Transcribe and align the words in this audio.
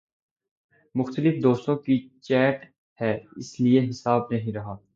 مختلف 0.95 1.41
دوستوں 1.43 1.75
کی 1.77 1.97
چیٹ 2.21 2.65
ہے 2.99 3.13
اس 3.35 3.59
لیے 3.59 3.89
حساب 3.89 4.31
نہیں 4.31 4.53
رہا 4.53 4.75